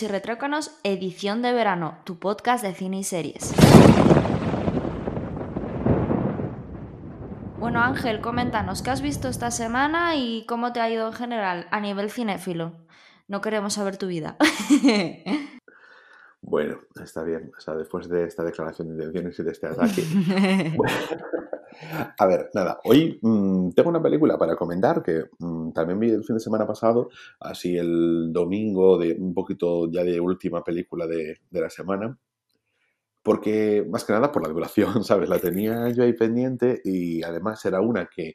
[0.00, 3.52] Y Retrócanos, edición de verano, tu podcast de cine y series.
[7.58, 11.68] Bueno, Ángel, coméntanos qué has visto esta semana y cómo te ha ido en general
[11.70, 12.72] a nivel cinéfilo.
[13.28, 14.38] No queremos saber tu vida.
[16.42, 17.52] Bueno, está bien.
[17.56, 20.02] O sea, después de esta declaración de intenciones y de este ataque.
[22.18, 22.80] a ver, nada.
[22.84, 26.66] Hoy mm, tengo una película para comentar que mm, también vi el fin de semana
[26.66, 32.18] pasado, así el domingo, de un poquito ya de última película de, de la semana.
[33.22, 35.28] Porque, más que nada, por la duración, ¿sabes?
[35.28, 38.34] La tenía yo ahí pendiente y además era una que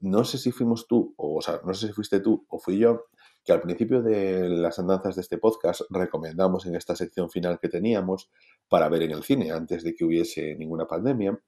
[0.00, 2.78] no sé si fuimos tú, o, o sea, no sé si fuiste tú o fui
[2.78, 3.04] yo,
[3.44, 7.68] que al principio de las andanzas de este podcast recomendamos en esta sección final que
[7.68, 8.30] teníamos
[8.68, 11.38] para ver en el cine antes de que hubiese ninguna pandemia.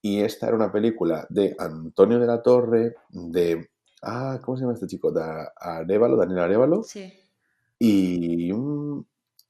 [0.00, 3.70] Y esta era una película de Antonio de la Torre, de...
[4.02, 5.10] Ah, ¿cómo se llama este chico?
[5.10, 6.82] Da, Arevalo, Daniel Arevalo.
[6.84, 7.12] Sí.
[7.80, 8.52] Y,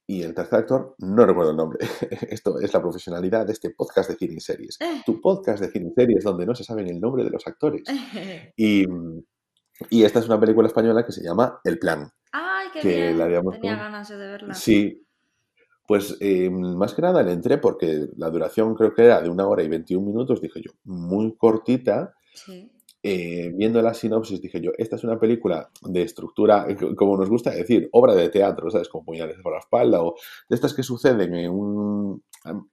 [0.07, 1.79] y el tercer actor, no recuerdo el nombre.
[2.31, 4.81] Esto es la profesionalidad de este podcast de cine y series.
[4.81, 5.03] Eh.
[5.05, 7.83] Tu podcast de cine y series donde no se saben el nombre de los actores.
[8.57, 8.87] Y,
[9.91, 12.11] y esta es una película española que se llama El Plan.
[12.33, 13.19] Ay, qué Que bien.
[13.19, 14.55] la habíamos Tenía con- ganas de verla.
[14.55, 15.05] Sí,
[15.87, 19.47] pues eh, más que nada le entré porque la duración creo que era de una
[19.47, 22.15] hora y 21 minutos, dije yo, muy cortita.
[22.35, 22.71] Sí.
[23.01, 27.17] Eh, viendo la sinopsis dije yo, esta es una película de estructura, eh, co- como
[27.17, 28.89] nos gusta decir, obra de teatro, ¿sabes?
[28.89, 30.17] Con puñales por la espalda o
[30.49, 32.23] de estas que suceden en un...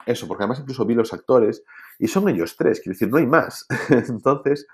[0.05, 1.63] Eso, porque además incluso vi los actores
[1.99, 3.67] y son ellos tres, quiero decir, no hay más.
[4.09, 4.65] Entonces,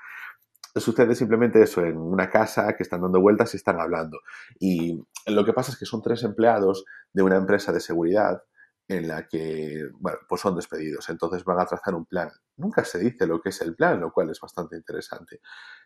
[0.76, 4.20] sucede simplemente eso, en una casa que están dando vueltas y están hablando.
[4.60, 8.44] Y lo que pasa es que son tres empleados de una empresa de seguridad
[8.88, 11.10] en la que, bueno, pues son despedidos.
[11.10, 12.30] Entonces van a trazar un plan.
[12.58, 15.40] Nunca se dice lo que es el plan, lo cual es bastante interesante.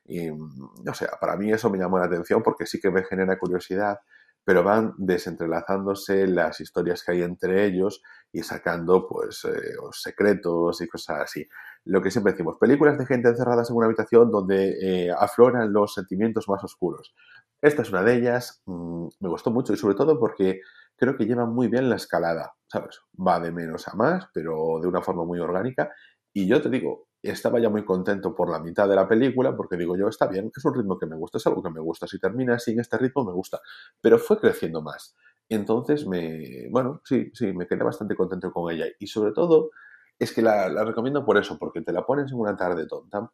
[0.05, 3.37] Y, o sea, para mí eso me llamó la atención porque sí que me genera
[3.37, 3.99] curiosidad,
[4.45, 8.01] pero van desentrelazándose las historias que hay entre ellos
[8.31, 11.45] y sacando, pues, eh, secretos y cosas así.
[11.83, 15.93] Lo que siempre decimos, películas de gente encerradas en una habitación donde eh, afloran los
[15.95, 17.15] sentimientos más oscuros.
[17.61, 20.61] Esta es una de ellas, mm, me gustó mucho y sobre todo porque
[20.95, 22.99] creo que lleva muy bien la escalada, ¿sabes?
[23.15, 25.91] Va de menos a más, pero de una forma muy orgánica.
[26.33, 29.77] Y yo te digo, estaba ya muy contento por la mitad de la película porque
[29.77, 32.07] digo yo, está bien, es un ritmo que me gusta, es algo que me gusta.
[32.07, 33.61] Si termina así en este ritmo, me gusta.
[34.01, 35.15] Pero fue creciendo más.
[35.49, 38.85] Entonces, me, bueno, sí, sí, me quedé bastante contento con ella.
[38.99, 39.71] Y sobre todo,
[40.17, 43.31] es que la, la recomiendo por eso, porque te la pones en una tarde tonta,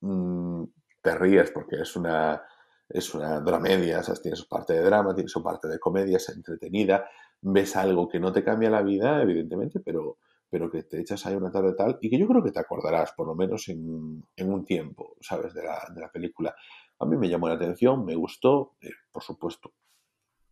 [0.00, 0.64] mm,
[1.02, 2.42] te ríes porque es una,
[2.88, 4.22] es una dramedia, ¿sabes?
[4.22, 7.08] tiene su parte de drama, tiene su parte de comedia, es entretenida,
[7.40, 10.18] ves algo que no te cambia la vida, evidentemente, pero,
[10.52, 13.12] pero que te echas ahí una tarde tal y que yo creo que te acordarás,
[13.12, 15.54] por lo menos en, un tiempo, ¿sabes?
[15.54, 16.54] De la, de la película.
[16.98, 19.72] A mí me llamó la atención, me gustó, eh, por supuesto.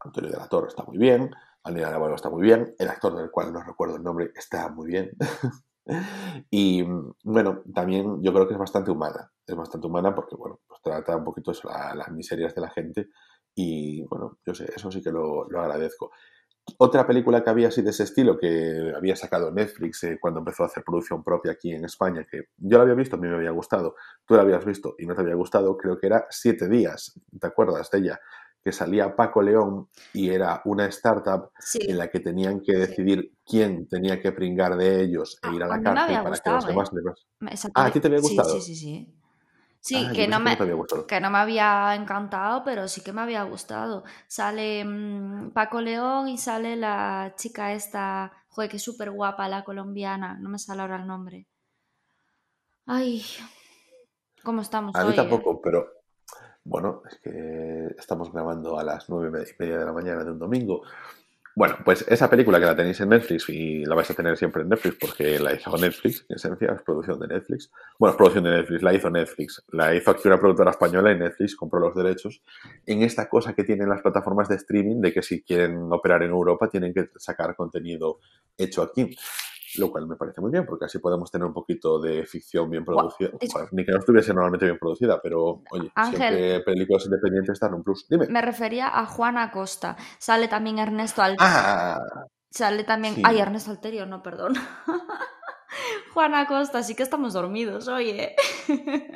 [0.00, 1.30] Antonio de la Torre está muy bien,
[1.62, 4.88] Daniel Arevalo está muy bien, el actor del cual no recuerdo el nombre está muy
[4.88, 5.10] bien.
[6.50, 6.82] y
[7.22, 11.14] bueno, también yo creo que es bastante humana, es bastante humana porque, bueno, pues trata
[11.14, 11.52] un poquito
[11.94, 13.08] las miserias de la gente
[13.54, 16.10] y, bueno, yo sé, eso sí que lo, lo agradezco.
[16.78, 20.62] Otra película que había así de ese estilo, que había sacado Netflix eh, cuando empezó
[20.62, 23.34] a hacer producción propia aquí en España, que yo la había visto, a mí me
[23.36, 26.68] había gustado, tú la habías visto y no te había gustado, creo que era Siete
[26.68, 28.20] Días, ¿te acuerdas de ella?
[28.62, 31.80] Que salía Paco León y era una startup Sí.
[31.82, 35.62] en la que tenían que decidir quién tenía que pringar de ellos e Ah, ir
[35.62, 36.88] a la me cárcel había para que los gustado, demás...
[36.92, 37.46] ¿eh?
[37.50, 38.50] les- Ah, ¿a ti te había gustado?
[38.50, 39.06] Sí, sí, sí.
[39.06, 39.19] Sí,
[39.94, 40.58] Ah, yo que, no que me,
[41.06, 44.04] que no me había encantado, pero sí que me había gustado.
[44.28, 49.64] Sale mm, Paco León y sale la chica esta, joder, que es súper guapa, la
[49.64, 51.46] colombiana, no me sale ahora el nombre.
[52.86, 53.24] Ay,
[54.42, 55.16] ¿cómo estamos A mí eh?
[55.16, 55.88] tampoco, pero
[56.64, 60.38] bueno, es que estamos grabando a las nueve y media de la mañana de un
[60.38, 60.82] domingo.
[61.56, 64.62] Bueno, pues esa película que la tenéis en Netflix y la vais a tener siempre
[64.62, 67.70] en Netflix porque la hizo Netflix, en esencia, es producción de Netflix.
[67.98, 69.64] Bueno, es producción de Netflix, la hizo Netflix.
[69.72, 72.40] La hizo aquí una productora española y Netflix compró los derechos
[72.86, 76.30] en esta cosa que tienen las plataformas de streaming de que si quieren operar en
[76.30, 78.20] Europa tienen que sacar contenido
[78.56, 79.16] hecho aquí.
[79.78, 82.84] Lo cual me parece muy bien porque así podemos tener un poquito de ficción bien
[82.84, 83.30] producida.
[83.52, 86.18] Bueno, ni que no estuviese normalmente bien producida, pero oye, Ángel.
[86.18, 88.06] siempre películas independientes están un plus.
[88.08, 88.26] Dime.
[88.28, 89.96] Me refería a Juana Costa.
[90.18, 91.36] Sale también Ernesto Al...
[91.38, 92.00] Ah,
[92.50, 93.14] Sale también...
[93.14, 93.22] sí.
[93.24, 94.54] Ay, Ernesto Alterio, no, perdón.
[96.14, 98.34] Juana Costa, sí que estamos dormidos, oye.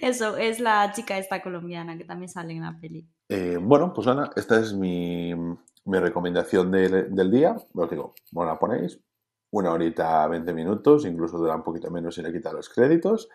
[0.00, 3.08] Eso, es la chica esta colombiana que también sale en la peli.
[3.28, 7.56] Eh, bueno, pues Ana, esta es mi, mi recomendación del, del día.
[7.72, 9.00] Os digo, bueno, la ponéis
[9.50, 13.28] una horita, 20 minutos, incluso dura un poquito menos si le quitan los créditos.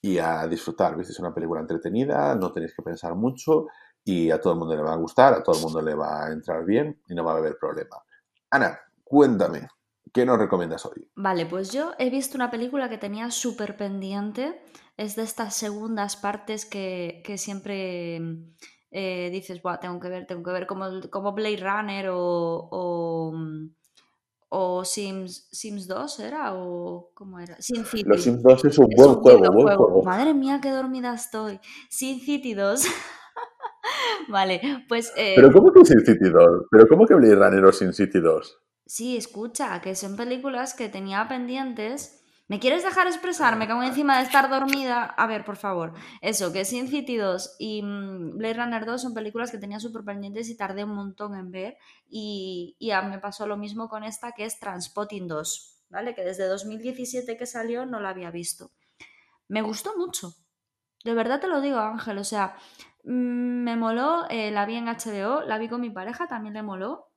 [0.00, 1.12] Y a disfrutar, ¿viste?
[1.12, 3.66] Es una película entretenida, no tenéis que pensar mucho
[4.04, 6.26] y a todo el mundo le va a gustar, a todo el mundo le va
[6.26, 7.96] a entrar bien y no va a haber problema.
[8.50, 9.66] Ana, cuéntame,
[10.12, 11.08] ¿qué nos recomiendas hoy?
[11.14, 14.60] Vale, pues yo he visto una película que tenía súper pendiente.
[14.98, 18.20] Es de estas segundas partes que, que siempre
[18.96, 23.32] eh, dices, Buah, tengo que ver, tengo que ver, como, como Blade Runner o, o,
[24.56, 28.04] o Sims, Sims 2 era o cómo era Sin City.
[28.06, 30.02] Los Sims 2 es un buen juego, buen juego.
[30.04, 31.58] Madre mía, qué dormida estoy.
[31.90, 32.86] Sin City 2.
[34.28, 35.12] vale, pues.
[35.16, 35.32] Eh...
[35.34, 36.66] Pero ¿cómo que Sin City 2?
[36.70, 38.58] ¿Pero cómo que Blade Runner o Sin City 2?
[38.86, 43.66] Sí, escucha, que son películas que tenía pendientes ¿Me quieres dejar expresarme?
[43.66, 45.04] Como encima de estar dormida.
[45.04, 45.94] A ver, por favor.
[46.20, 50.04] Eso, que Sin City 2 y mm, Blade Runner 2 son películas que tenía súper
[50.04, 51.78] pendientes y tardé un montón en ver.
[52.06, 56.14] Y, y me pasó lo mismo con esta que es Transpotting 2, ¿vale?
[56.14, 58.72] Que desde 2017 que salió no la había visto.
[59.48, 60.34] Me gustó mucho.
[61.02, 62.18] De verdad te lo digo, Ángel.
[62.18, 62.56] O sea,
[63.04, 66.62] mm, me moló, eh, la vi en HBO, la vi con mi pareja, también le
[66.62, 67.08] moló.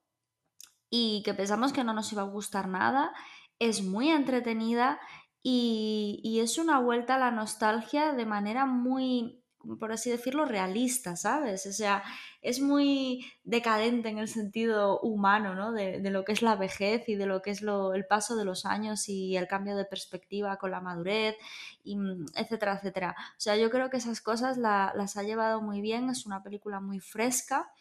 [0.89, 3.12] Y que pensamos que no nos iba a gustar nada
[3.59, 5.00] es muy entretenida
[5.44, 9.44] y, es una vuelta a la nostalgia de manera muy,
[9.80, 11.65] por así decirlo, realista, ¿sabes?
[11.65, 12.04] O sea,
[12.42, 15.71] es muy decadente en el sentido humano, ¿no?
[15.71, 18.65] De, lo que es la vejez y de lo que es el paso de los
[18.65, 21.36] años y el cambio de perspectiva con la madurez,
[21.83, 23.15] y, mm, etcétera, etcétera.
[23.31, 26.81] O sea, yo creo que esas cosas las ha llevado muy bien, es una película
[26.81, 27.71] muy fresca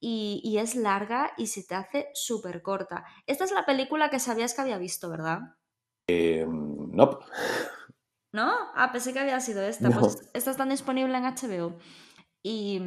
[0.00, 3.04] y, es larga y se te hace súper corta.
[3.26, 5.40] Esta es la película que sabías que había visto, ¿verdad?
[6.08, 7.18] Eh, no.
[8.32, 8.52] ¿No?
[8.74, 9.88] Ah, pensé que había sido esta.
[10.00, 11.78] Pues esta está disponible en HBO.
[12.42, 12.80] Y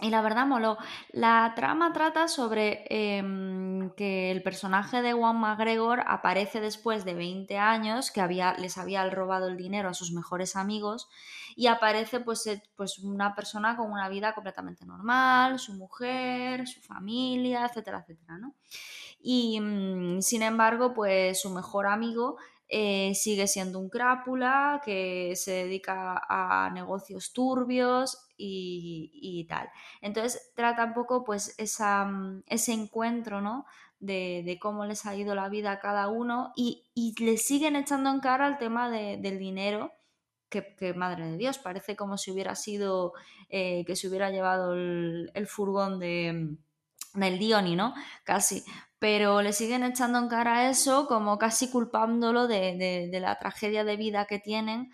[0.00, 0.78] y la verdad moló.
[1.10, 7.58] La trama trata sobre em, que el personaje de Juan McGregor aparece después de 20
[7.58, 11.08] años, que había, les había robado el dinero a sus mejores amigos,
[11.56, 16.80] y aparece pues, eh, pues una persona con una vida completamente normal, su mujer, su
[16.80, 18.54] familia, etcétera, etcétera, ¿no?
[19.20, 22.36] Y mm, sin embargo, pues su mejor amigo
[22.70, 29.70] eh, sigue siendo un crápula que se dedica a negocios turbios y, tal.
[30.02, 33.64] Entonces trata un poco pues esa, mm, ese encuentro, ¿no?
[34.00, 36.84] De, cómo les ha ido la vida a cada uno y,
[37.18, 39.92] le siguen echando en cara el tema del dinero,
[40.48, 43.12] que, madre de Dios, parece como si hubiera sido,
[43.48, 46.56] eh, que se hubiera llevado el, furgón de,
[47.14, 47.94] del Dioni, ¿no?
[48.24, 48.64] Casi.
[48.98, 53.96] Pero le siguen echando en cara eso como casi culpándolo de, de la tragedia de
[53.96, 54.90] vida que tienen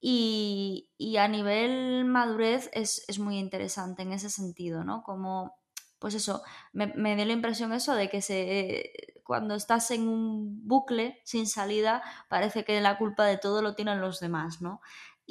[0.00, 5.02] y, a nivel madurez es, muy interesante en ese sentido, ¿no?
[5.02, 5.54] Como,
[5.98, 6.42] pues eso,
[6.72, 8.92] me, me dio la impresión eso de que se,
[9.24, 14.00] cuando estás en un bucle sin salida, parece que la culpa de todo lo tienen
[14.00, 14.80] los demás, ¿no?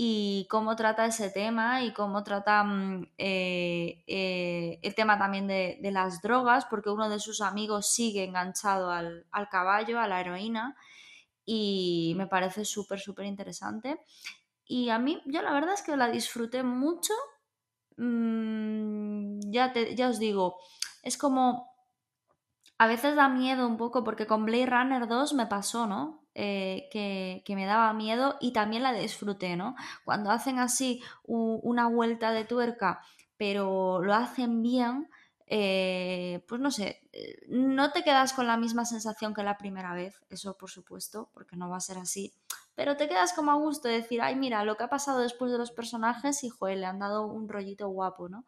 [0.01, 5.77] Y cómo trata ese tema y cómo trata mm, eh, eh, el tema también de,
[5.91, 10.77] las drogas, porque uno de sus amigos sigue enganchado al, al caballo, a la heroína,
[11.43, 13.99] y me parece súper, súper interesante.
[14.63, 17.13] Y a mí, yo la verdad es que la disfruté mucho.
[17.97, 20.59] Mm, ya, te, ya os digo,
[21.03, 21.73] es como...
[22.79, 26.23] A veces da miedo un poco porque con Blade Runner 2 me pasó, ¿no?
[26.33, 29.75] Eh, que, que, me daba miedo y también la disfruté, ¿no?
[30.05, 33.01] Cuando hacen así una vuelta de tuerca,
[33.35, 35.09] pero lo hacen bien,
[35.47, 39.93] eh, pues no sé, eh, no te quedas con la misma sensación que la primera
[39.93, 42.33] vez, eso por supuesto, porque no va a ser así,
[42.75, 45.51] pero te quedas como a gusto de decir, ay, mira, lo que ha pasado después
[45.51, 48.45] de los personajes y, joder, le han dado un rollito guapo, ¿no?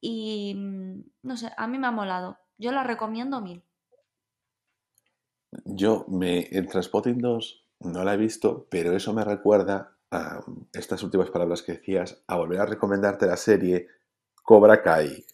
[0.00, 3.62] Y, mm, no sé, a mí me ha molado, yo la recomiendo mil.
[5.64, 10.40] Yo, me, el Transpotting 2 no la he visto, pero eso me recuerda a
[10.72, 13.88] estas últimas palabras que decías, a volver a recomendarte la serie
[14.42, 15.24] Cobra Kai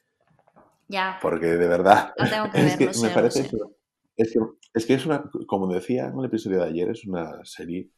[0.91, 1.19] ya.
[1.23, 2.13] Porque de verdad.
[2.17, 3.49] tengo que ver, me parece.
[4.17, 4.41] Es, que,
[4.75, 5.23] es que es una.
[5.47, 7.91] Como decía en el episodio de ayer, es una serie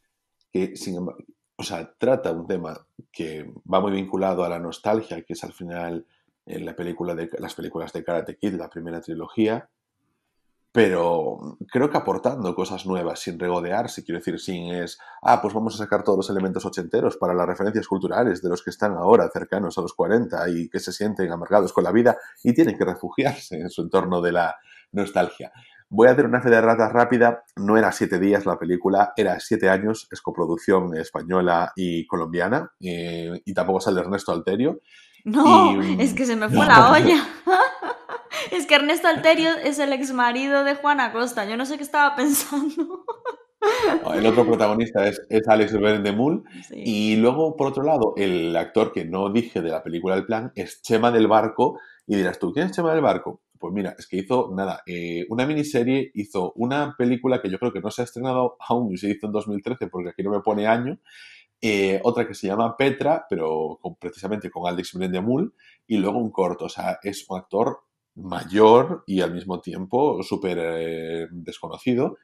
[0.51, 1.23] que, sin embargo.
[1.57, 5.53] O sea, trata un tema que va muy vinculado a la nostalgia, que es al
[5.53, 6.05] final
[6.45, 9.69] en la película de, las películas de Karate Kid, la primera trilogía,
[10.73, 15.75] pero creo que aportando cosas nuevas, sin regodearse, quiero decir, sin es, ah, pues vamos
[15.75, 19.29] a sacar todos los elementos ochenteros para las referencias culturales de los que están ahora
[19.31, 22.85] cercanos a los 40 y que se sienten amargados con la vida y tienen que
[22.85, 24.55] refugiarse en su entorno de la
[24.91, 25.51] nostalgia.
[25.89, 29.39] Voy a hacer una fe de ratas rápida, no era siete días la película, era
[29.39, 34.81] siete años, es coproducción española y colombiana, y, y tampoco sale Ernesto Alterio.
[35.23, 37.27] No, es que se me fue la olla.
[38.51, 41.45] Es que Ernesto Alterio es el ex marido de Juana Costa.
[41.45, 43.05] Yo no sé qué estaba pensando.
[44.13, 46.43] El otro protagonista es, es Alex Brendemul.
[46.67, 46.75] Sí.
[46.75, 50.51] Y luego, por otro lado, el actor que no dije de la película El Plan
[50.55, 51.79] es Chema del Barco.
[52.05, 53.41] Y dirás tú, ¿quién es Chema del Barco?
[53.57, 57.71] Pues mira, es que hizo, nada, eh, una miniserie, hizo una película que yo creo
[57.71, 60.67] que no se ha estrenado aún, se hizo en 2013 porque aquí no me pone
[60.67, 60.99] año,
[61.65, 65.55] eh, otra que se llama Petra, pero con, precisamente con Alex Brendemul,
[65.87, 67.83] y luego un corto, o sea, es un actor
[68.15, 72.17] mayor y al mismo tiempo súper eh, desconocido.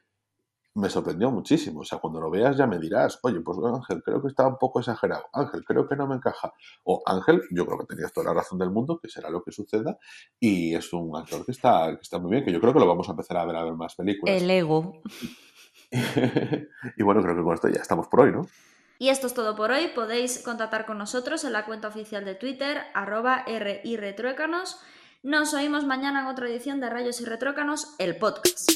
[0.74, 4.20] Me sorprendió muchísimo, o sea, cuando lo veas ya me dirás, oye, pues Ángel, creo
[4.20, 6.52] que está un poco exagerado, Ángel, creo que no me encaja,
[6.84, 9.52] o Ángel, yo creo que tenías toda la razón del mundo, que será lo que
[9.52, 9.98] suceda,
[10.38, 12.86] y es un actor que está, que está muy bien, que yo creo que lo
[12.86, 14.36] vamos a empezar a ver a ver más películas.
[14.36, 15.00] El ego.
[16.98, 18.46] y bueno, creo que con esto ya estamos por hoy, ¿no?
[19.00, 19.88] Y esto es todo por hoy.
[19.94, 24.78] Podéis contactar con nosotros en la cuenta oficial de Twitter, arroba RI Retruécanos.
[25.22, 28.70] Nos oímos mañana en otra edición de Rayos y Retrócanos, el podcast.